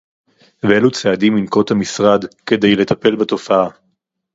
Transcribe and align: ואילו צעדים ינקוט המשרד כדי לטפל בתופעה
ואילו 0.63 0.91
צעדים 0.91 1.37
ינקוט 1.37 1.71
המשרד 1.71 2.25
כדי 2.45 2.75
לטפל 2.75 3.15
בתופעה 3.15 3.69